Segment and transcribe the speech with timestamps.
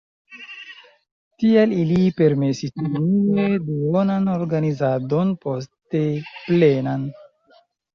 [1.43, 6.07] Tial ili permesis unue duonan organizadon, poste
[6.45, 7.11] plenan.